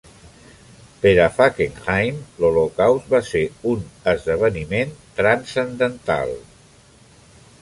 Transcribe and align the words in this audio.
Per 1.03 1.11
a 1.25 1.27
Fackenheim, 1.35 2.17
l'Holocaust 2.45 3.13
va 3.17 3.21
ser 3.29 3.43
un 3.75 3.87
"esdeveniment 4.17 4.97
transcendental". 5.23 6.39